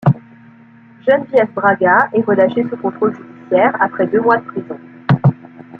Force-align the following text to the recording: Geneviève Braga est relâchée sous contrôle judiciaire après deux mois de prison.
Geneviève 1.07 1.51
Braga 1.53 2.09
est 2.11 2.23
relâchée 2.23 2.63
sous 2.67 2.75
contrôle 2.77 3.15
judiciaire 3.15 3.79
après 3.79 4.07
deux 4.07 4.19
mois 4.19 4.37
de 4.37 4.45
prison. 4.45 4.79